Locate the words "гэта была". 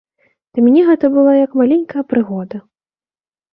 0.87-1.35